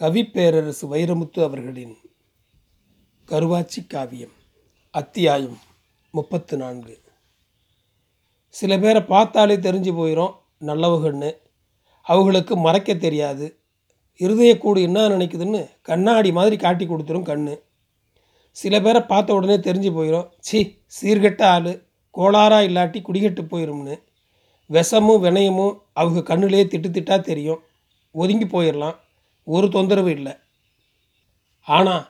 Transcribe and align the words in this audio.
கவிப்பேரரசு 0.00 0.82
வைரமுத்து 0.90 1.42
அவர்களின் 1.42 1.96
கருவாச்சி 3.28 3.86
காவியம் 3.88 4.30
அத்தியாயம் 4.90 5.58
முப்பத்து 6.10 6.56
நான்கு 6.56 7.00
சில 8.48 8.78
பேரை 8.78 9.02
பார்த்தாலே 9.02 9.56
தெரிஞ்சு 9.56 9.92
போயிடும் 9.94 10.34
நல்லவகன்னு. 10.60 11.32
அவங்களுக்கு 12.02 12.56
மறைக்க 12.56 12.94
தெரியாது. 12.94 13.58
இருதயக்கூடு 14.18 14.82
என்ன 14.82 15.08
நினைக்குதுன்னு 15.08 15.70
கண்ணாடி 15.82 16.32
மாதிரி 16.32 16.56
காட்டி 16.56 16.86
கொடுத்துரும் 16.86 17.28
கண்ணு. 17.30 17.58
சில 18.50 18.80
பேரை 18.80 19.02
பார்த்த 19.02 19.34
உடனே 19.34 19.56
தெரிஞ்சு 19.56 19.92
போயிடும் 19.92 20.28
சி 20.38 20.82
சீர்கெட்ட 21.00 21.42
ஆள் 21.42 21.82
கோளாறாக 22.16 22.68
இல்லாட்டி 22.68 23.02
குடிகெட்டு 23.02 23.42
போயிரும்னு. 23.50 24.02
விஷமும் 24.70 25.22
வினயமும் 25.26 25.78
அவங்க 25.92 26.36
கண்ணுலேயே 26.36 26.64
திட்டு 26.64 26.90
திட்டா 26.90 27.20
தெரியும். 27.20 27.60
ஒதுங்கி 28.12 28.44
போயிடலாம் 28.44 28.96
ஒரு 29.48 29.66
தொந்தரவு 29.68 30.10
இல்லை. 30.10 30.34
ஆனால் 31.66 32.04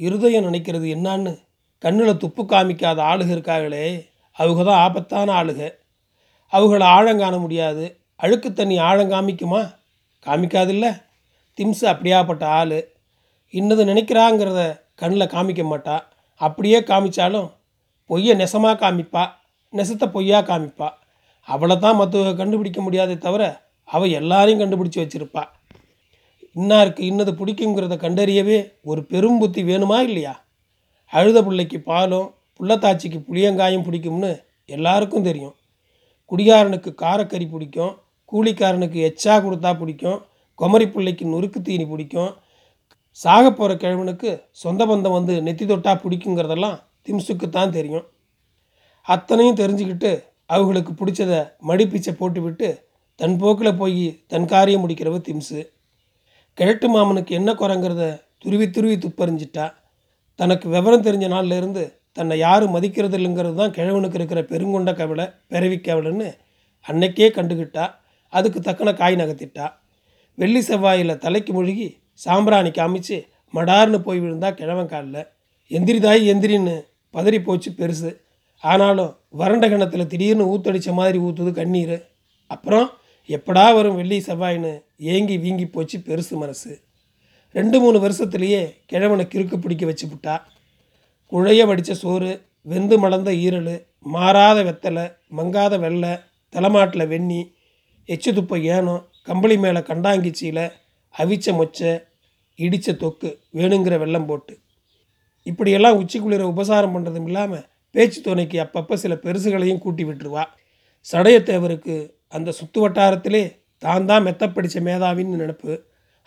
இருதயம் 0.00 0.46
நினைக்கிறது 0.48 0.86
என்னான்னு 0.96 1.32
கண்ணில் 1.84 2.20
துப்பு 2.22 2.42
காமிக்காத 2.42 2.98
ஆளுக 3.10 3.30
இருக்காங்களே 3.36 3.86
அவங்க 4.38 4.60
தான் 4.62 4.82
ஆபத்தான 4.86 5.32
ஆளுக. 5.40 5.60
அவங்கள 6.52 6.82
ஆழங்காண 6.96 7.34
முடியாது. 7.38 7.84
அழுக்கு 8.16 8.48
தண்ணி 8.52 8.76
ஆழம் 8.78 9.10
காமிக்குமா? 9.10 9.62
காமிக்காதில்ல. 10.26 10.86
திம்ஸ் 11.58 11.84
அப்படியாப்பட்ட 11.92 12.44
ஆள். 12.60 12.78
இன்னது 13.54 13.82
நினைக்கிறாங்கிறத 13.84 14.60
கண்ணில் 14.94 15.32
காமிக்க 15.34 15.62
மாட்டா. 15.72 15.96
அப்படியே 16.40 16.78
காமிச்சாலும் 16.80 17.48
பொய்யை 18.10 18.34
நெசமாக 18.36 18.76
காமிப்பா. 18.82 19.24
நெசத்தை 19.72 20.06
பொய்யா 20.10 20.40
காமிப்பா. 20.40 20.88
அவளை 21.48 21.76
தான் 21.78 21.98
மற்றவங்க 22.00 22.34
கண்டுபிடிக்க 22.36 22.80
முடியாதே 22.82 23.16
தவிர 23.18 23.42
அவள் 23.88 24.16
எல்லாரையும் 24.20 24.60
கண்டுபிடிச்சி 24.60 25.00
வச்சுருப்பாள் 25.00 25.50
இன்னாருக்கு 26.56 26.98
இன்னது 26.98 27.32
பிடிக்குங்கிறத 27.32 27.94
கண்டறியவே 27.96 28.58
ஒரு 28.82 29.04
பெரும் 29.04 29.38
புத்தி 29.38 29.62
வேணுமா 29.62 30.00
இல்லையா? 30.00 30.44
அழுத 31.12 31.42
பிள்ளைக்கு 31.42 31.82
பாலும் 31.82 32.34
புள்ளத்தாச்சிக்கு 32.56 33.18
புளியங்காயும் 33.28 33.86
பிடிக்கும்னு 33.86 34.42
எல்லாருக்கும் 34.64 35.22
தெரியும். 35.22 35.54
குடிகாரனுக்கு 36.26 36.94
காரக்கறி 37.02 37.46
பிடிக்கும் 37.50 37.92
கூலிக்காரனுக்கு 38.32 38.98
எச்சா 39.08 39.34
கொடுத்தா 39.44 39.78
பிடிக்கும் 39.78 40.22
குமரி 40.54 40.86
பிள்ளைக்கு 40.88 41.24
நொறுக்கு 41.26 41.62
தீனி 41.62 41.84
பிடிக்கும் 41.84 42.32
சாக 43.12 43.50
போகிற 43.50 43.76
கிழவனுக்கு 43.76 44.30
சொந்த 44.50 44.86
பந்தம் 44.86 45.12
வந்து 45.12 45.34
நெத்தி 45.42 45.64
தொட்டா 45.66 45.92
பிடிக்குங்கிறதெல்லாம் 46.04 46.78
திம்சுக்கு 47.02 47.48
தான் 47.48 47.70
தெரியும். 47.70 48.06
அத்தனையும் 49.06 49.56
தெரிஞ்சுக்கிட்டு 49.56 50.24
அவங்களுக்கு 50.46 50.92
பிடிச்சத 50.92 51.32
மடிப்பீச்சை 51.68 52.12
போட்டுவிட்டு 52.12 52.68
தன் 53.20 53.36
போக்கில் 53.36 53.76
போய் 53.76 54.22
தன் 54.26 54.44
காரியம் 54.44 54.82
முடிக்கிறவ 54.84 55.18
திம்ஸு 55.20 55.60
கிழட்டு 56.58 56.86
மாமனுக்கு 56.88 57.32
என்ன 57.38 57.50
குறைங்கிறத 57.52 58.04
துருவி 58.42 58.66
துருவி 58.70 58.96
துப்பறிஞ்சிட்டா 58.96 59.64
தனக்கு 60.38 60.66
விவரம் 60.68 61.02
தெரிஞ்ச 61.02 61.26
நாள்லேருந்து 61.32 61.82
தன்னை 62.12 62.38
யாரும் 62.38 62.74
மதிக்கிறது 62.76 63.16
இல்லைங்கிறது 63.18 63.54
தான் 63.54 63.72
கிழவனுக்கு 63.72 64.14
இருக்கிற 64.14 64.40
பெருங்கொண்ட 64.42 64.90
கவலை 64.94 65.26
பிறவி 65.48 65.76
கவலைன்னு 65.76 66.28
அன்னைக்கே 66.86 67.28
கண்டுக்கிட்டா 67.36 67.84
அதுக்கு 68.28 68.60
தக்கன 68.60 68.92
காய் 68.94 69.14
நகர்த்திட்டா. 69.14 69.66
வெள்ளி 70.38 70.60
செவ்வாயில் 70.60 71.18
தலைக்கு 71.18 71.52
முழுகி 71.52 71.88
சாம்பிராணி 72.24 72.70
காமிச்சு 72.70 73.16
மடார்னு 73.54 73.98
போய் 74.06 74.20
விழுந்தா 74.20 74.48
கிழவன் 74.50 74.90
காலில். 74.92 75.22
எந்திரி 75.70 75.98
தாய் 76.00 76.22
எந்திரின்னு 76.32 76.76
பதறி 77.14 77.38
போச்சு 77.44 77.70
பெருசு. 77.70 78.10
ஆனாலும் 78.64 79.12
வறண்ட 79.40 79.64
கிணத்துல 79.68 80.04
திடீர்னு 80.04 80.44
ஊத்தடிச்ச 80.52 80.92
மாதிரி 80.92 81.18
ஊற்றுது 81.18 81.52
கண்ணீர். 81.52 81.96
அப்புறம் 82.50 82.86
எப்படா 83.28 83.74
வரும் 83.74 83.94
வெள்ளி 83.94 84.18
செவ்வாயின்னு 84.18 84.82
ஏங்கி 84.98 85.36
வீங்கி 85.36 85.66
போச்சு 85.66 85.98
பெருசு 85.98 86.36
மனசு. 86.36 86.80
ரெண்டு 87.52 87.80
மூணு 87.80 87.98
வருஷத்துலேயே 87.98 88.74
கிழவனை 88.86 89.26
கிறுக்கு 89.26 89.58
பிடிக்க 89.58 89.86
வச்சு 89.86 90.06
விட்டா 90.06 90.40
குழைய 91.32 91.66
வடித்த 91.66 91.94
சோறு 91.94 92.40
வெந்து 92.62 92.98
மலர்ந்த 92.98 93.30
ஈரல் 93.30 93.86
மாறாத 94.00 94.62
வெத்தலை 94.62 95.04
மங்காத 95.36 95.78
வெள்ளை 95.78 96.18
தலைமாட்டில் 96.50 97.06
வெண்ணி 97.06 97.52
எச்சு 98.06 98.32
துப்ப 98.32 98.58
ஏனம் 98.58 99.04
கம்பளி 99.22 99.56
மேலே 99.58 99.80
கண்டாங்கிச்சியில் 99.80 100.72
அவிச்ச 101.14 101.52
மொச்சை 101.52 102.00
இடித்த 102.56 102.92
தொக்கு 102.92 103.38
வேணுங்கிற 103.52 103.98
வெள்ளம் 103.98 104.26
போட்டு. 104.26 104.58
இப்படியெல்லாம் 105.42 105.96
உச்சி 105.96 106.18
குளிர 106.18 106.46
உபசாரம் 106.46 106.94
பண்ணுறதும் 106.94 107.24
இல்லாமல் 107.24 107.64
பேச்சு 107.90 108.20
துணைக்கு 108.20 108.58
அப்பப்போ 108.58 108.94
சில 108.94 109.14
பெருசுகளையும் 109.14 109.78
கூட்டி 109.78 110.04
விட்டுருவா. 110.04 110.44
சடையத்தேவருக்கு 111.12 112.13
அந்த 112.34 112.50
சுத்து 112.58 112.78
வட்டாரத்திலே 112.84 113.42
தான் 113.82 114.08
தான் 114.10 114.24
மெத்தப்படித்த 114.26 114.80
மேதாவின்னு 114.88 115.40
நினப்பு. 115.42 115.72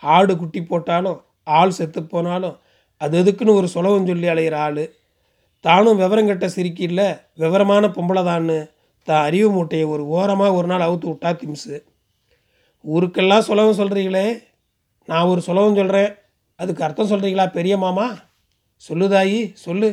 ஆடு 0.03 0.33
குட்டி 0.41 0.61
போட்டாலும் 0.61 1.19
ஆள் 1.57 1.75
செத்து 1.77 2.01
போனாலும் 2.13 2.55
அது 3.01 3.13
எதுக்குன்னு 3.21 3.57
ஒரு 3.59 3.67
சுலவம் 3.75 4.07
சொல்லி 4.09 4.27
அலையிற 4.33 4.55
ஆள். 4.67 4.83
தானும் 5.65 5.99
விவரம் 6.01 6.29
கட்ட 6.29 6.47
சிரிக்கி 6.55 6.83
இல்லை 6.89 7.07
விவரமான 7.43 7.85
பொம்பளை 7.95 8.21
தான்னு 8.29 8.57
தான் 9.07 9.23
அறிவு 9.27 9.49
மூட்டையை 9.55 9.85
ஒரு 9.93 10.03
ஓரமாக 10.17 10.57
ஒரு 10.59 10.67
நாள் 10.71 10.85
அவுத்து 10.87 11.07
விட்டா 11.09 11.29
திம்ஸு 11.41 11.77
ஊருக்கெல்லாம் 12.85 13.45
சுலவம் 13.49 13.79
சொல்கிறீங்களே 13.79 14.25
நான் 15.07 15.29
ஒரு 15.31 15.41
சுலவம் 15.47 15.77
சொல்கிறேன் 15.79 16.11
அதுக்கு 16.59 16.85
அர்த்தம் 16.85 17.09
சொல்கிறீங்களா 17.11 17.45
பெரிய 17.57 17.73
மாமா? 17.83 18.05
சொல்லுதாயி 18.83 19.39
சொல்லு. 19.65 19.89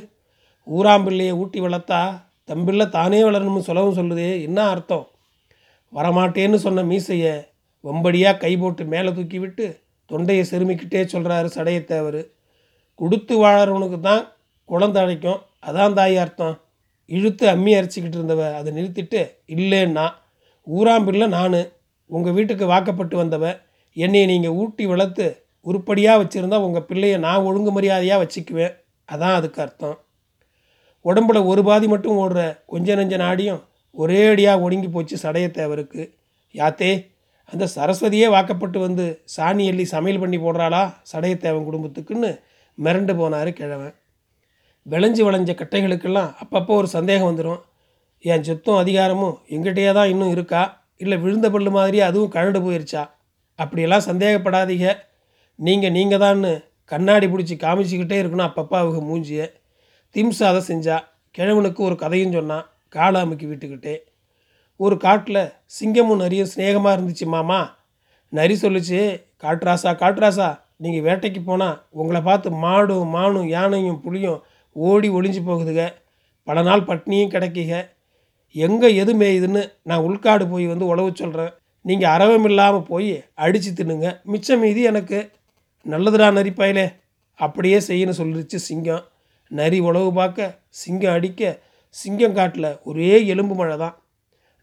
ஊராம்பிள்ளையை 0.66 1.34
ஊட்டி 1.42 1.58
வளர்த்தா 1.64 2.00
தம்பிள்ளை 2.48 2.86
தானே 2.96 3.20
வளரணும்னு 3.28 3.68
சுலபம் 3.68 3.98
சொல்லுதே 3.98 4.30
என்ன 4.46 4.60
அர்த்தம்? 4.74 5.04
வரமாட்டேன்னு 5.94 6.54
சொன்ன 6.54 6.82
மீசையை 6.82 7.34
வம்படியாக 7.84 8.36
கை 8.36 8.56
போட்டு 8.56 8.84
மேலே 8.84 9.10
தூக்கி 9.12 9.38
விட்டு 9.38 9.66
தொண்டையை 10.10 10.44
செருமிக்கிட்டே 10.50 11.02
சொல்கிறாரு 11.12 11.48
சடையத்தேவர் 11.56 12.20
கொடுத்து 12.94 13.34
வாழறவனுக்கு 13.44 14.00
தான் 14.00 14.22
குழந்தை 14.68 15.02
அழைக்கும் 15.02 15.40
அதான் 15.60 15.92
தாய் 15.92 16.16
அர்த்தம். 16.16 16.56
இழுத்து 17.08 17.44
அம்மி 17.48 17.72
அரைச்சிக்கிட்டு 17.74 18.18
இருந்தவ 18.18 18.42
அதை 18.54 18.70
நிறுத்திட்டு 18.72 19.20
இல்லைன்னா 19.48 20.06
ஊராம்பிள்ளை 20.66 21.26
நான் 21.28 21.56
உங்கள் 22.10 22.32
வீட்டுக்கு 22.32 22.66
வாக்கப்பட்டு 22.66 23.16
வந்தவ 23.16 23.44
என்னை 23.96 24.22
நீங்கள் 24.26 24.50
ஊட்டி 24.50 24.84
வளர்த்து 24.86 25.26
உருப்படியாக 25.66 26.20
வச்சுருந்தா 26.22 26.58
உங்கள் 26.60 26.86
பிள்ளையை 26.86 27.18
நான் 27.18 27.44
ஒழுங்கு 27.44 27.70
மரியாதையாக 27.72 28.22
வச்சுக்குவேன். 28.22 28.74
அதான் 29.08 29.34
அதுக்கு 29.34 29.60
அர்த்தம். 29.60 29.96
உடம்புல 31.04 31.38
ஒரு 31.46 31.62
பாதி 31.62 31.86
மட்டும் 31.86 32.18
ஓடுற 32.18 32.40
கொஞ்ச 32.66 32.94
நெஞ்ச 32.94 33.16
நாடியும் 33.16 33.62
ஒரே 33.94 34.20
அடியாக 34.28 34.62
ஒடுங்கி 34.64 34.88
போச்சு 34.88 35.16
சடையத்தேவருக்கு. 35.22 36.02
யாத்தே 36.52 37.12
அந்த 37.52 37.68
சரஸ்வதியே 37.74 38.26
வாக்கப்பட்டு 38.34 38.78
வந்து 38.78 39.04
சாணி 39.36 39.64
எள்ளி 39.70 39.84
சமையல் 39.84 40.20
பண்ணி 40.22 40.38
போடுறாளா 40.38 40.82
சடையத்தேவன் 41.12 41.66
குடும்பத்துக்குன்னு 41.68 42.30
மிரண்டு 42.78 43.12
போனார் 43.20 43.50
கிழவன். 43.52 43.94
விளைஞ்சு 44.86 45.22
விளைஞ்ச 45.26 45.52
கட்டைகளுக்கெல்லாம் 45.60 46.30
அப்பப்போ 46.42 46.72
ஒரு 46.80 46.86
சந்தேகம் 46.86 47.28
வந்துடும் 47.30 47.60
என் 48.24 48.42
சொத்தும் 48.42 48.76
அதிகாரமும் 48.76 49.36
எங்கிட்டே 49.54 49.92
தான் 49.92 50.10
இன்னும் 50.12 50.30
இருக்கா? 50.30 50.62
இல்லை 50.96 51.16
விழுந்த 51.18 51.50
பல்லு 51.50 51.70
மாதிரி 51.70 52.00
அதுவும் 52.00 52.32
கழண்டு 52.32 52.60
போயிருச்சா? 52.64 53.02
அப்படியெல்லாம் 53.58 54.06
சந்தேகப்படாதீங்க. 54.10 54.88
நீங்கள் 55.58 55.90
நீங்கள் 55.90 56.18
தான்னு 56.18 56.52
கண்ணாடி 56.84 57.26
பிடிச்சி 57.26 57.54
காமிச்சிக்கிட்டே 57.64 58.18
இருக்கணும் 58.22 58.48
அப்பப்போ 58.48 58.76
அவங்க 58.82 59.00
மூஞ்சிய. 59.10 59.42
திம்ஸ் 60.14 60.42
அதை 60.50 60.62
செஞ்சா. 60.68 60.96
கிழவனுக்கு 61.38 61.80
ஒரு 61.88 61.96
கதையும் 61.96 62.32
சொன்னான். 62.32 62.66
காளாமுக்கி 62.96 63.46
வீட்டுக்கிட்டே 63.50 63.94
ஒரு 64.80 64.96
காட்டில் 64.96 65.42
சிங்கமும் 65.76 66.22
நரியும் 66.22 66.50
சிநேகமாக 66.52 66.94
இருந்துச்சு 66.96 67.26
மாமா. 67.34 67.60
நரி 68.32 68.54
சொல்லுச்சு 68.62 69.00
காட்ராசா 69.42 69.90
காட்ராசா 70.02 70.48
நீங்கள் 70.82 71.04
வேட்டைக்கு 71.06 71.40
போனால் 71.44 71.76
உங்களை 72.00 72.20
பார்த்து 72.28 72.48
மாடும் 72.64 73.12
மானும் 73.16 73.48
யானையும் 73.56 74.00
புலியும் 74.04 74.40
ஓடி 74.76 75.08
ஒளிஞ்சு 75.08 75.40
போகுதுக. 75.48 75.80
பல 76.48 76.62
நாள் 76.62 76.88
பட்னியும் 76.88 77.32
கிடைக்குக. 77.34 77.72
எங்கே 78.54 78.88
எது 79.02 79.12
மேயுதுன்னு 79.20 79.62
நான் 79.90 80.04
உள்காடு 80.06 80.44
போய் 80.50 80.66
வந்து 80.72 80.86
உழவு 80.92 81.10
சொல்கிறேன் 81.20 81.52
நீங்கள் 81.84 82.12
அரவம் 82.14 82.46
இல்லாமல் 82.48 82.88
போய் 82.90 83.14
அடித்து 83.44 83.70
தின்னுங்க. 83.70 84.08
மிச்சம் 84.32 84.62
மீதி 84.64 84.82
எனக்கு 84.90 85.18
நல்லதுடா 85.86 86.28
நரி 86.38 86.52
பயலே. 86.60 86.86
அப்படியே 87.40 87.78
செய்யணும் 87.88 88.20
சொல்லிருச்சு 88.20 88.58
சிங்கம். 88.68 89.04
நரி 89.50 89.78
உழவு 89.88 90.10
பார்க்க 90.20 90.58
சிங்கம் 90.82 91.16
அடிக்க 91.16 91.42
சிங்கங்காட்டில் 91.94 92.70
ஒரே 92.88 93.12
எலும்பு 93.32 93.54
மழை 93.54 93.76
தான். 93.76 93.96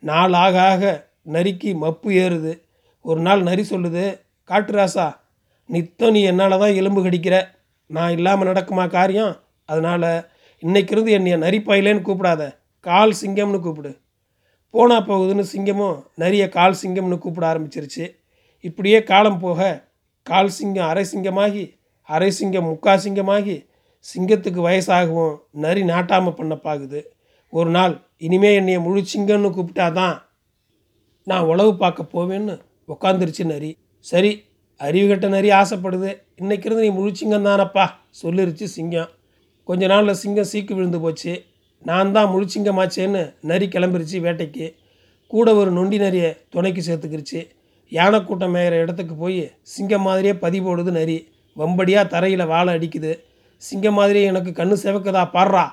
நாள் 0.03 0.33
ஆக 0.43 0.55
ஆக 0.71 0.83
நரிக்கு 1.35 1.69
மப்பு 1.83 2.09
ஏறுது. 2.23 2.53
ஒரு 3.05 3.19
நாள் 3.21 3.41
நரி 3.49 3.63
சொல்லுது 3.63 4.03
காட்டு 4.49 4.73
ராசா 4.77 5.07
நித்தம் 5.69 6.13
நீ 6.15 6.21
என்னால் 6.31 6.61
தான் 6.63 6.77
எலும்பு 6.81 7.01
கடிக்கிற. 7.05 7.35
நான் 7.89 8.15
இல்லாமல் 8.17 8.49
நடக்குமா 8.49 8.85
காரியம்? 8.89 9.33
அதனால் 9.69 10.09
இன்னைக்கிருந்து 10.63 11.11
என்னைய 11.11 11.37
நரி 11.37 11.59
கூப்பிடாத. 12.07 12.41
கால் 12.85 13.13
சிங்கம்னு 13.21 13.59
கூப்பிடு. 13.59 13.91
போனா 14.73 14.97
போகுதுன்னு 14.99 15.43
சிங்கமும் 15.53 15.97
நிறைய 16.15 16.43
கால் 16.49 16.79
சிங்கம்னு 16.81 17.17
கூப்பிட 17.17 17.45
ஆரம்பிச்சிருச்சு. 17.51 18.05
இப்படியே 18.63 18.99
காலம் 19.03 19.39
போக 19.39 19.69
கால் 20.27 20.51
சிங்கம் 20.57 20.89
அரை 20.91 21.03
சிங்கமாகி 21.03 21.63
அரை 22.09 22.29
சிங்கம் 22.29 22.67
முக்கா 22.69 22.93
சிங்கமாகி 23.03 23.55
சிங்கத்துக்கு 24.05 24.61
வயசாகவும் 24.67 25.33
நரி 25.63 25.81
நாட்டாமல் 25.83 26.37
பண்ண 26.39 26.53
பாகுது 26.55 26.99
ஒரு 27.53 27.69
நாள் 27.69 28.07
இனிமே 28.17 28.55
என்னைய 28.55 28.79
முழு 28.79 29.03
சிங்கம்னு 29.13 29.49
கூப்பிட்டாதான் 29.55 30.21
நான் 31.23 31.43
உழவு 31.43 31.77
பார்க்க 31.77 32.03
போவேன்னு 32.13 32.61
உக்காந்துருச்சு 32.87 33.45
நரி. 33.45 33.77
சரி 33.99 34.43
அறிவு 34.77 35.07
கட்ட 35.07 35.27
நரி 35.27 35.49
ஆசைப்படுது. 35.49 36.21
இன்னைக்கு 36.35 36.69
இருந்து 36.69 36.91
நீ 36.91 36.91
முழிச்சிங்கம் 36.99 37.47
தானப்பா 37.47 37.89
சொல்லிருச்சு 38.21 38.63
சிங்கம். 38.63 39.09
கொஞ்ச 39.63 39.87
நாளில் 39.87 40.13
சிங்கம் 40.13 40.47
சீக்கு 40.53 40.73
விழுந்து 40.73 40.99
போச்சு. 40.99 41.43
நான் 41.83 42.11
தான் 42.11 42.31
முழிச்சிங்கமாச்சேன்னு 42.33 43.33
நரி 43.41 43.65
கிளம்பிருச்சு 43.65 44.19
வேட்டைக்கு. 44.19 44.73
கூட 45.27 45.55
ஒரு 45.55 45.71
நொண்டி 45.71 45.97
நரியை 45.97 46.37
துணைக்கு 46.49 46.81
சேர்த்துக்கிருச்சு. 46.87 47.47
யானை 47.89 48.23
கூட்டம் 48.23 48.55
மேயிற 48.55 48.71
இடத்துக்கு 48.71 49.15
போய் 49.15 49.51
சிங்கம் 49.61 50.01
மாதிரியே 50.01 50.33
பதி 50.33 50.59
போடுது 50.59 50.91
நரி. 50.91 51.31
வம்படியாக 51.57 52.07
தரையில் 52.07 52.45
வாழை 52.45 52.73
அடிக்குது. 52.75 53.19
சிங்கம் 53.57 53.93
மாதிரியே 53.93 54.25
எனக்கு 54.25 54.51
கண்ணு 54.63 54.77
செவக்குதா 54.83 55.25
பாடுறா. 55.33 55.65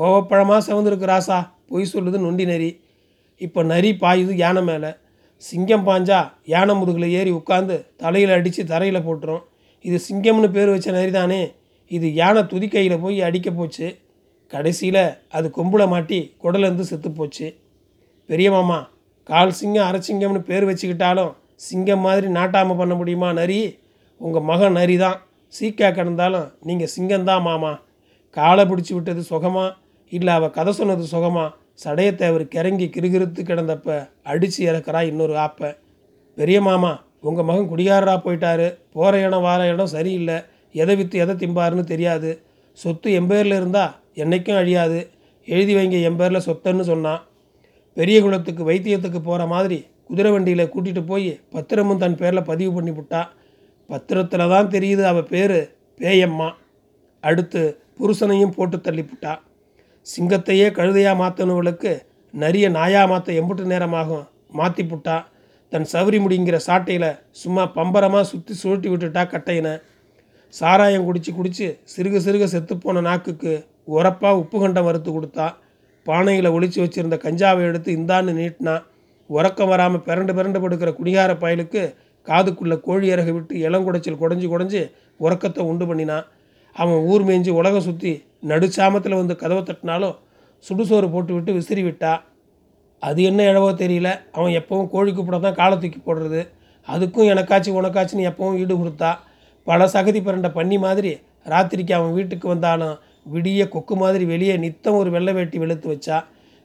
கோவப்பழமாக 0.00 0.60
சவுந்திருக்கு 0.66 1.06
ராசா 1.12 1.38
பொய் 1.70 1.90
சொல்லுது 1.92 2.18
நொண்டி 2.26 2.44
நரி. 2.50 2.68
இப்போ 3.40 3.60
நரி 3.72 3.90
பாயுது 4.02 4.32
யானை 4.42 4.62
மேலே. 4.68 4.90
சிங்கம் 5.42 5.84
பாஞ்சா 5.88 6.18
யானை 6.52 6.74
முதுகில் 6.74 7.06
ஏறி 7.18 7.30
உட்காந்து 7.30 7.76
தலையில் 8.02 8.32
அடித்து 8.36 8.62
தரையில் 8.72 9.06
போட்டுரும். 9.06 9.42
இது 9.84 9.98
சிங்கம்னு 10.06 10.48
பேர் 10.56 10.70
வச்ச 10.74 10.88
நரி 10.98 11.12
தானே. 11.18 11.42
இது 11.90 12.06
யானை 12.14 12.42
துதிக்கையில் 12.52 13.02
போய் 13.04 13.18
அடிக்க 13.28 13.50
போச்சு. 13.50 13.88
கடைசியில் 14.52 15.04
அது 15.36 15.46
கொம்புல 15.58 15.82
மாட்டி 15.88 16.20
குடலேருந்து 16.42 16.86
செத்து 16.90 17.10
போச்சு. 17.10 17.46
பெரிய 18.28 18.48
மாமா 18.50 18.78
கால் 19.28 19.52
சிங்கம் 19.60 19.88
அரைச்சிங்கம்னு 19.88 20.42
பேர் 20.50 20.68
வச்சுக்கிட்டாலும் 20.70 21.32
சிங்கம் 21.66 22.04
மாதிரி 22.06 22.28
நாட்டாமல் 22.38 22.78
பண்ண 22.80 22.94
முடியுமா 22.94 23.28
நரி? 23.32 23.60
உங்கள் 24.20 24.46
மகன் 24.50 24.76
நரி 24.80 24.96
தான். 24.96 25.18
சீக்கா 25.52 25.88
கிடந்தாலும் 25.90 26.48
நீங்கள் 26.68 26.92
சிங்கம்தான் 26.96 27.46
மாமா. 27.50 27.72
காலை 28.36 28.64
பிடிச்சி 28.64 28.92
விட்டது 28.94 29.22
சுகமாக 29.22 29.76
இல்லை 30.10 30.32
அவள் 30.34 30.50
கதை 30.50 30.72
சொன்னது 30.72 31.04
சுகமா? 31.12 31.44
சடையத்தை 31.84 32.24
அவர் 32.30 32.44
கிறங்கி 32.54 32.86
கிறுகிறுத்து 32.94 33.40
கிடந்தப்ப 33.50 34.08
அடித்து 34.22 34.60
இறக்குறா 34.66 35.00
இன்னொரு 35.02 35.34
ஆப்பை. 35.34 35.70
பெரிய 36.38 36.60
மாமா 36.60 36.92
உங்கள் 37.20 37.44
மகன் 37.44 37.70
குடிகாரராக 37.72 38.18
போயிட்டாரு. 38.24 38.66
போகிற 38.92 39.20
இடம் 39.26 39.42
வார 39.42 39.66
இடம் 39.66 39.94
சரியில்லை. 39.94 40.36
எதை 40.72 40.96
விற்று 40.96 41.18
எதை 41.18 41.34
திம்பாருன்னு 41.34 41.84
தெரியாது. 41.84 42.30
சொத்து 42.78 43.08
எம்பேரில் 43.20 43.58
இருந்தால் 43.60 43.94
என்றைக்கும் 44.14 44.56
அழியாது. 44.56 45.00
எழுதி 45.48 45.72
வைங்க 45.76 45.98
எம்பேரில் 46.08 46.46
சொத்துன்னு 46.46 46.80
சொன்னான் 46.80 47.22
பெரிய 47.96 48.16
குளத்துக்கு 48.22 48.62
வைத்தியத்துக்கு 48.70 49.20
போகிற 49.20 49.46
மாதிரி 49.46 49.78
குதிரை 50.08 50.30
வண்டியில் 50.32 50.70
கூட்டிகிட்டு 50.72 51.02
போய் 51.06 51.40
பத்திரமும் 51.54 51.98
தன் 51.98 52.16
பேரில் 52.16 52.42
பதிவு 52.42 52.70
பண்ணி 52.72 52.90
விட்டா 52.90 53.20
பத்திரத்தில் 53.90 54.48
தான் 54.48 54.68
தெரியுது 54.68 55.02
அவள் 55.02 55.30
பேர் 55.32 55.58
பேயம்மா. 56.00 56.48
அடுத்து 57.20 57.62
புருஷனையும் 57.98 58.54
போட்டு. 58.56 58.76
தள்ளிப்புட்டா 58.76 59.32
சிங்கத்தையே 60.06 60.66
கழுதையாக 60.78 61.20
மாற்றினவளுக்கு 61.22 61.92
நரிய 62.34 62.66
நாயா 62.70 63.02
மாற்ற 63.06 63.32
எம்புட்டு 63.40 63.64
நேரமாகும் 63.72 64.26
மாற்றி 64.58 64.82
புட்டா. 64.84 65.16
தன் 65.72 65.86
சவுரி 65.92 66.18
முடிங்கிற 66.24 66.56
சாட்டையில் 66.66 67.10
சும்மா 67.40 67.64
பம்பரமாக 67.76 68.24
சுற்றி 68.30 68.54
சுழட்டி 68.62 68.88
விட்டுட்டா 68.92 69.22
கட்டையினை. 69.24 69.74
சாராயம் 70.54 71.06
குடிச்சு 71.08 71.30
குடிச்சு 71.32 71.66
சிறுக 71.92 72.20
சிறுக 72.26 72.44
செத்துப்போன 72.54 73.02
நாக்குக்கு 73.08 73.52
உரப்பாக 73.96 74.40
உப்பு 74.42 74.56
கண்டம் 74.62 74.86
வறுத்து 74.88 75.10
கொடுத்தா. 75.10 75.46
பானையில் 76.06 76.54
ஒழிச்சு 76.56 76.78
வச்சுருந்த 76.82 77.16
கஞ்சாவை 77.26 77.62
எடுத்து 77.68 77.90
இந்தான்னு 77.98 78.32
நீட்டினா. 78.40 78.74
உறக்கம் 79.30 79.70
வராமல் 79.72 80.04
பிறண்டு 80.08 80.32
பிறண்டு 80.38 80.58
படுக்கிற 80.62 80.90
குடிகார 80.92 81.32
பயலுக்கு 81.42 81.82
காதுக்குள்ளே 82.26 82.76
கோழி 82.86 83.06
இறகு 83.14 83.32
விட்டு 83.36 83.54
இளங்குடைச்சல் 83.66 84.20
குடஞ்சி 84.22 84.46
குடஞ்சி 84.52 84.82
உறக்கத்தை 85.20 85.62
உண்டு 85.70 85.84
பண்ணினான் 85.90 86.26
அவன் 86.76 87.00
ஊர் 87.10 87.24
மேய்ஞ்சி 87.28 87.52
உலகம் 87.60 87.86
சுற்றி 87.86 88.12
நடுச்சாமத்தில் 88.42 89.20
வந்து 89.20 89.34
கதவை 89.36 89.62
தட்டினாலும் 89.62 90.16
சுடுசோறு 90.64 91.06
போட்டு 91.12 91.32
விட்டு 91.34 91.52
விசிறி 91.52 91.82
விட்டா 91.82 92.12
அது 93.02 93.20
என்ன 93.22 93.40
இழவோ 93.50 93.68
தெரியல. 93.82 94.08
அவன் 94.36 94.52
எப்பவும் 94.60 94.88
கோழி 94.94 95.10
கூப்பிட 95.12 95.38
தான் 95.38 95.58
காலை 95.60 95.76
தூக்கி 95.78 96.00
போடுறது. 96.00 96.40
அதுக்கும் 96.88 97.28
எனக்காச்சு 97.32 97.70
உனக்காச்சுன்னு 97.80 98.28
எப்பவும் 98.30 98.58
ஈடு 98.62 98.74
கொடுத்தா 98.80 99.10
பல 99.66 99.86
சகதி 99.94 100.20
பிறண்ட 100.26 100.48
பண்ணி 100.52 100.78
மாதிரி 100.78 101.12
ராத்திரிக்கு 101.52 101.92
அவன் 101.98 102.12
வீட்டுக்கு 102.12 102.46
வந்தாலும் 102.48 102.96
விடிய 103.32 103.62
கொக்கு 103.68 103.94
மாதிரி 103.94 104.24
வெளியே 104.24 104.54
நித்தம் 104.56 104.98
ஒரு 105.00 105.10
வெள்ளை 105.10 105.32
வேட்டி 105.32 105.58
வெளுத்து 105.58 105.86
வச்சா 105.92 106.18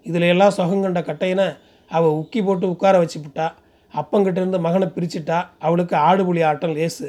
இதில் 0.05 0.27
எல்லாம் 0.33 0.55
சுகங்கண்ட 0.57 1.01
கட்டையினை 1.09 1.47
அவள் 1.91 2.17
உக்கி 2.21 2.39
போட்டு 2.43 2.65
உட்கார 2.73 2.95
வச்சுப்புட்டா. 3.03 3.47
அப்பங்கிட்டேருந்து 3.93 4.59
மகனை 4.59 4.87
பிரிச்சிட்டா. 4.95 5.37
அவளுக்கு 5.59 5.95
ஆடு 6.07 6.25
புலி 6.25 6.41
ஆட்டம் 6.43 6.75
லேசு. 6.75 7.07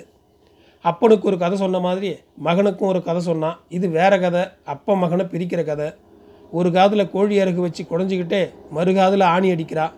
அப்பனுக்கு 0.82 1.26
ஒரு 1.26 1.38
கதை 1.38 1.58
சொன்ன 1.58 1.78
மாதிரி 1.78 2.16
மகனுக்கும் 2.44 2.90
ஒரு 2.92 3.02
கதை 3.02 3.22
சொன்னான் 3.22 3.60
இது 3.68 3.88
வேற 3.88 4.18
கதை 4.18 4.42
அப்ப 4.64 4.96
மகனை 4.96 5.24
பிரிக்கிற 5.24 5.64
கதை. 5.64 5.92
ஒரு 6.50 6.72
காதில் 6.72 7.10
கோழி 7.10 7.38
அறகு 7.38 7.54
வச்சு 7.54 7.84
குடஞ்சிக்கிட்டே 7.84 8.50
மறு 8.70 8.94
காதில் 8.94 9.20
ஆணி 9.20 9.50
அடிக்கிறா. 9.50 9.92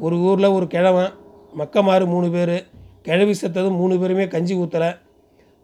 ஒரு 0.00 0.16
ஊரில் 0.18 0.44
ஒரு 0.44 0.66
கிழவன் 0.66 1.12
மக்கமாறு 1.58 2.06
மூணு 2.06 2.30
பேர் 2.30 2.66
கிழவி 3.02 3.34
செத்ததும் 3.42 3.76
மூணு 3.76 3.98
பேருமே 3.98 4.28
கஞ்சி 4.28 4.54
ஊற்றலை 4.56 4.98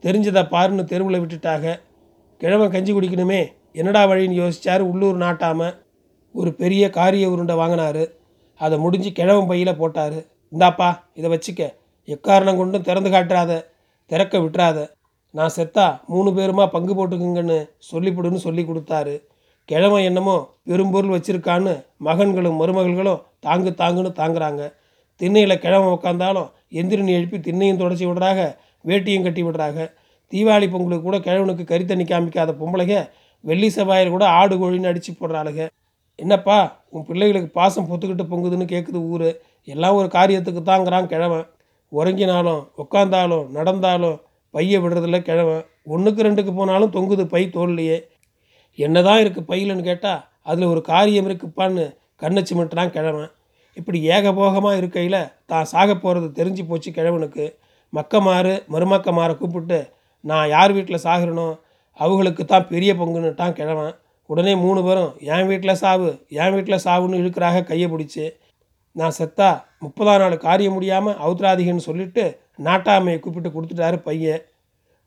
தெரிஞ்சதை 0.02 0.42
பாருன்னு 0.54 0.84
தெருவில் 0.84 1.20
விட்டுட்டாக. 1.20 1.80
கிழவன் 2.38 2.70
கஞ்சி 2.70 2.92
குடிக்கணுமே 2.92 3.46
என்னடா 3.72 4.06
வழின்னு 4.06 4.38
யோசித்தார் 4.42 4.80
உள்ளூர் 4.80 5.18
நாட்டாமல் 5.18 5.76
ஒரு 6.32 6.54
பெரிய 6.54 6.90
காரிய 6.90 7.30
உருண்டை 7.30 7.56
வாங்கினாரு. 7.56 8.06
அதை 8.56 8.78
முடிஞ்சு 8.78 9.12
கிழவன் 9.12 9.46
பையில் 9.46 9.76
போட்டார். 9.76 10.18
இந்தாப்பா 10.52 10.98
இதை 11.14 11.38
வச்சுக்க. 11.38 11.72
எக்காரணம் 12.06 12.56
கொண்டும் 12.56 12.82
திறந்து 12.82 13.10
காட்டுறாத. 13.10 13.64
திறக்க 14.10 14.34
விட்டுறாத. 14.44 14.78
நான் 15.34 15.54
செத்தா 15.56 15.86
மூணு 16.12 16.30
பேருமா 16.36 16.64
பங்கு 16.74 16.92
போட்டுக்குங்கன்னு 16.98 17.58
சொல்லிவிடுன்னு 17.90 18.40
சொல்லி 18.46 18.62
கொடுத்தாரு. 18.68 19.14
கிழவன் 19.68 20.06
என்னமோ 20.08 20.36
பெரும்பொருள் 20.68 21.14
வச்சிருக்கான்னு 21.16 21.74
மகன்களும் 22.06 22.58
மருமகள்களும் 22.60 23.20
தாங்கு 23.46 23.70
தாங்குன்னு 23.82 24.10
தாங்குறாங்க. 24.20 24.62
திண்ணையில் 25.20 25.62
கிழவன் 25.64 25.94
உட்காந்தாலும் 25.96 26.48
எந்திரனி 26.80 27.12
எழுப்பி 27.18 27.38
திண்ணையும் 27.46 27.80
தொடச்சி 27.82 28.04
விடுறாங்க 28.08 28.42
வேட்டியும் 28.88 29.26
கட்டி 29.26 29.42
விடுறாங்க 29.46 29.80
தீபாவளி 30.32 30.66
பொங்கலுக்கு 30.72 31.06
கூட 31.08 31.18
கிழவனுக்கு 31.26 31.64
கறி 31.70 31.84
தண்ணி 31.84 32.04
காமிக்காத 32.10 32.50
பொம்பளைங்க 32.60 32.96
வெள்ளி 33.44 33.68
செவ்வாயில் 33.76 34.14
கூட 34.14 34.24
ஆடு 34.38 34.54
கோழின்னு 34.60 34.90
அடித்து 34.90 35.12
போடுறாளுங்க 35.12 35.62
என்னப்பா 36.18 36.56
உன் 36.94 37.06
பிள்ளைகளுக்கு 37.08 37.50
பாசம் 37.58 37.88
பொத்துக்கிட்டு 37.90 38.24
பொங்குதுன்னு 38.32 38.66
கேட்குது 38.72 38.98
ஊர். 39.12 39.28
எல்லாம் 39.72 39.98
ஒரு 40.00 40.08
காரியத்துக்கு 40.16 40.62
தாங்கிறான் 40.70 41.10
கிழவன். 41.12 41.46
உறங்கினாலும் 41.92 42.62
உட்காந்தாலும் 42.82 43.46
நடந்தாலும் 43.56 44.16
பையை 44.54 44.78
விடுறதில்ல 44.82 45.18
கிழவன். 45.28 45.62
ஒன்றுக்கு 45.94 46.20
ரெண்டுக்கு 46.26 46.52
போனாலும் 46.58 46.94
தொங்குது 46.96 47.24
பை 47.34 47.42
தோல்லையே. 47.56 47.98
என்ன 48.78 48.96
தான் 49.08 49.20
இருக்குது 49.22 49.48
பையிலன்னு 49.50 49.88
கேட்டால் 49.90 50.20
அதில் 50.50 50.70
ஒரு 50.72 50.80
காரியம் 50.90 51.26
இருக்குப்பான்னு 51.28 51.84
கண்ணை 52.22 52.42
சிமிட்டுறான் 52.48 52.94
கிழவன். 52.96 53.30
இப்படி 53.76 53.98
ஏகபோகமாக 54.14 54.78
இருக்கையில் 54.80 55.20
தான் 55.50 55.68
சாக 55.72 55.90
போகிறது 55.94 56.28
தெரிஞ்சு 56.38 56.62
போச்சு 56.70 56.90
கிழவனுக்கு. 56.98 57.44
மக்கமாறு 57.92 58.54
மருமக்கமாரை 58.72 59.34
கூப்பிட்டு 59.36 59.78
நான் 60.24 60.50
யார் 60.54 60.72
வீட்டில் 60.76 61.04
சாகிறனோ 61.06 61.48
அவங்களுக்கு 61.98 62.42
தான் 62.44 62.68
பெரிய 62.72 62.90
பங்குன்னுட்டான் 63.00 63.56
கிழவன். 63.58 63.92
உடனே 64.30 64.52
மூணு 64.64 64.80
பேரும் 64.86 65.12
என் 65.34 65.48
வீட்டில் 65.50 65.80
சாவு 65.82 66.10
என் 66.40 66.54
வீட்டில் 66.56 66.84
சாவுன்னு 66.84 67.20
இழுக்கிறாக 67.22 67.62
கையை 67.70 67.86
பிடிச்சி 67.90 68.24
நான் 68.96 69.16
செத்தா 69.18 69.48
முப்பதாம் 69.84 70.20
நாள் 70.22 70.44
காரியம் 70.46 70.74
முடியாமல் 70.76 71.18
அவுத்ராதிகன்னு 71.24 71.88
சொல்லிட்டு 71.88 72.24
நாட்டாமையை 72.66 73.18
கூப்பிட்டு 73.20 73.50
கொடுத்துட்டாரு 73.52 73.98
பையன். 74.08 74.42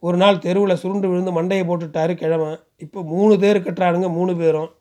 ஒரு 0.03 0.17
நாள் 0.21 0.43
தெருவில் 0.45 0.79
சுருண்டு 0.81 1.09
விழுந்து 1.09 1.31
மண்டையை 1.37 1.63
போட்டுட்டாரு 1.67 2.13
கிழமை 2.21 2.49
இப்போ 2.83 2.99
மூணு 3.11 3.33
தேர் 3.43 3.59
கட்டுறானுங்க 3.65 4.07
மூணு 4.17 4.33
பேரும். 4.41 4.71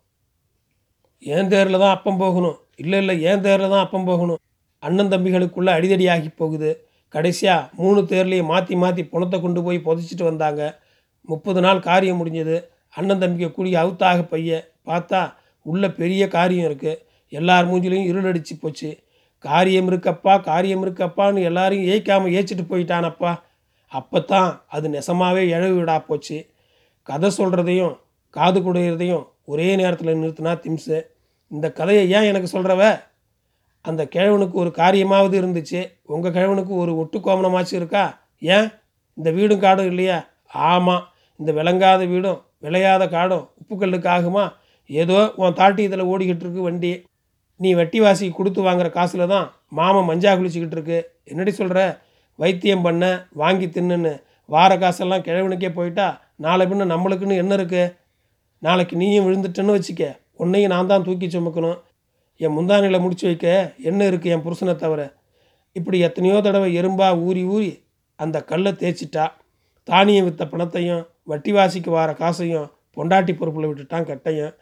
ஏன் 1.23 1.51
தேரில் 1.53 1.83
தான் 1.83 1.95
அப்பம் 1.97 2.21
போகணும். 2.23 2.57
இல்லை 2.83 2.99
இல்லை 3.03 3.15
ஏன் 3.31 3.43
தேரில் 3.47 3.73
தான் 3.75 3.85
அப்பம் 3.87 4.09
போகணும். 4.11 4.41
அண்ணன் 4.83 5.13
தம்பிகளுக்குள்ளே 5.13 5.73
அடிதடி 5.79 6.07
ஆகி 6.15 6.31
போகுது. 6.41 6.71
கடைசியாக 7.15 7.69
மூணு 7.81 8.01
தேர்லேயும் 8.13 8.51
மாற்றி 8.53 8.75
மாற்றி 8.83 9.03
பணத்தை 9.13 9.39
கொண்டு 9.41 9.61
போய் 9.67 9.79
புதைச்சிட்டு 9.87 10.25
வந்தாங்க. 10.31 10.63
முப்பது 11.29 11.61
நாள் 11.67 11.87
காரியம் 11.89 12.21
முடிஞ்சது. 12.21 12.57
அண்ணன் 12.95 13.23
தம்பிக்கு 13.23 13.51
கூடிய 13.57 13.75
அவுத்தாக 13.83 14.21
பைய 14.33 14.61
பார்த்தா 14.89 15.21
உள்ள 15.67 15.85
பெரிய 16.01 16.23
காரியம் 16.37 16.69
இருக்குது 16.71 17.01
எல்லார் 17.33 17.69
மூஞ்சிலையும் 17.71 18.11
இருளடிச்சு 18.11 18.55
போச்சு. 18.61 18.91
காரியம் 19.45 19.89
இருக்கப்பா 19.91 20.41
காரியம் 20.41 20.83
இருக்கப்பான்னு 20.87 21.41
எல்லாரையும் 21.43 21.89
ஏய்க்காமல் 21.93 22.35
ஏச்சிட்டு 22.39 22.65
போயிட்டானப்பா. 22.71 23.33
அப்போ 23.93 24.19
தான் 24.21 24.51
அது 24.69 24.87
நெசமாகவே 24.89 25.43
இழவு 25.55 25.75
விடா 25.79 25.97
போச்சு. 26.07 26.37
கதை 27.03 27.31
சொல்கிறதையும் 27.39 27.95
காது 28.37 28.59
குடையிறதையும் 28.61 29.25
ஒரே 29.45 29.77
நேரத்தில் 29.77 30.21
நிறுத்தினா 30.21 30.53
திம்ஸு 30.65 30.99
இந்த 31.51 31.67
கதையை 31.73 32.05
ஏன் 32.11 32.23
எனக்கு 32.23 32.49
சொல்கிறவ 32.57 32.83
அந்த 33.85 34.03
கிழவனுக்கு 34.15 34.57
ஒரு 34.63 34.71
காரியமாவது 34.77 35.35
இருந்துச்சு. 35.41 35.81
உங்கள் 36.03 36.35
கிழவனுக்கு 36.37 36.75
ஒரு 36.83 36.93
ஒட்டு 36.97 37.19
கோமணமாச்சும் 37.19 37.81
இருக்கா? 37.81 38.05
ஏன்? 38.39 38.69
இந்த 39.19 39.31
வீடும் 39.31 39.59
காடும் 39.59 39.87
இல்லையா? 39.87 40.19
ஆமாம் 40.69 41.05
இந்த 41.41 41.51
விளங்காத 41.53 42.03
வீடும் 42.07 42.41
விளையாத 42.59 43.09
காடும் 43.09 43.45
உப்புக்கல்லுக்கு 43.61 44.09
ஆகுமா? 44.17 44.45
ஏதோ 44.91 45.19
உன் 45.37 45.59
தாட்டி 45.61 45.83
இதில் 45.83 46.11
ஓடிக்கிட்டு 46.13 46.45
இருக்கு 46.45 46.69
வண்டி. 46.69 46.93
நீ 47.63 47.71
வட்டிவாசிக்கு 47.79 48.37
கொடுத்து 48.37 48.61
வாங்குற 48.69 48.89
காசில் 48.97 49.31
தான் 49.35 49.47
மாமன் 49.79 50.09
மஞ்சா 50.11 50.31
குளிச்சுக்கிட்டு 50.39 50.77
இருக்கு. 50.79 50.99
என்னடி 51.31 51.53
சொல்கிற 51.59 51.81
வைத்தியம் 52.39 52.85
பண்ண 52.87 53.05
வாங்கி 53.41 53.67
தின்னுன்னு 53.67 54.13
வார 54.49 54.73
காசெல்லாம் 54.83 55.25
கிழவனுக்கே 55.27 55.71
போயிட்டா 55.79 56.07
நாளை 56.45 56.65
பின்ன 56.71 56.87
நம்மளுக்குன்னு 56.93 57.41
என்ன 57.43 57.53
இருக்குது 57.59 57.93
நாளைக்கு 58.63 58.95
நீயும் 59.03 59.27
விழுந்துட்டேன்னு 59.27 59.77
வச்சுக்க 59.77 60.05
உன்னையும் 60.43 60.73
நான் 60.75 60.91
தான் 60.93 61.05
தூக்கி 61.07 61.27
சுமக்கணும். 61.27 61.79
என் 62.41 62.55
முந்தானியில் 62.57 63.03
முடிச்சு 63.05 63.25
வைக்க 63.29 63.49
என்ன 63.89 64.01
இருக்குது 64.11 64.33
என் 64.35 64.45
புருஷனை 64.45 64.75
தவிர? 64.77 65.01
இப்படி 65.77 65.99
எத்தனையோ 66.07 66.37
தடவை 66.41 66.69
எறும்பா 66.81 67.09
ஊறி 67.27 67.43
ஊறி 67.55 67.71
அந்த 68.19 68.37
கல்லை 68.51 68.73
தேய்ச்சிட்டா 68.81 69.25
தானியம் 69.89 70.27
விற்ற 70.27 70.43
பணத்தையும் 70.47 71.03
வட்டி 71.31 71.53
வாசிக்கு 71.57 71.91
வார 71.97 72.11
காசையும் 72.23 72.69
பொண்டாட்டி 72.97 73.33
பொறுப்பில் 73.35 73.69
விட்டுட்டான் 73.69 74.09
கட்டையும் 74.09 74.53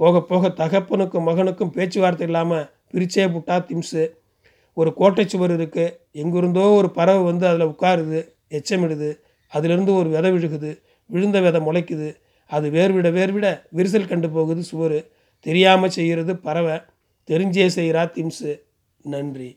போக 0.00 0.22
போக 0.22 0.48
தகப்பனுக்கும் 0.48 1.26
மகனுக்கும் 1.28 1.70
பேச்சுவார்த்தை 1.70 2.26
இல்லாமல் 2.26 2.66
பிரிச்சே 2.92 3.24
புட்டா 3.34 3.56
திம்ஸு 3.68 4.02
ஒரு 4.76 4.90
கோட்டை 4.94 5.24
சுவர் 5.28 5.50
இருக்குது 5.50 5.94
எங்கிருந்தோ 6.12 6.64
ஒரு 6.70 6.88
பறவை 6.90 7.22
வந்து 7.22 7.46
அதில் 7.46 7.66
உட்காருது. 7.66 8.20
எச்சமிடுது. 8.50 9.10
அதிலிருந்து 9.52 9.92
ஒரு 9.94 10.08
விதை 10.08 10.30
விழுகுது. 10.32 10.70
விழுந்த 11.10 11.40
விதை 11.40 11.60
முளைக்குது. 11.60 12.08
அது 12.50 12.66
வேர்விட 12.70 13.08
வேர்விட 13.12 13.46
விரிசல் 13.76 14.08
கண்டு 14.08 14.30
போகுது 14.30 14.62
சுவர். 14.62 14.98
தெரியாமல் 15.46 15.90
செய்கிறது 15.90 16.36
பறவை. 16.36 16.76
தெரிஞ்சே 17.28 17.66
செய்கிறா 17.76 18.04
திம்ஸு 18.16 18.52
நன்றி. 19.04 19.50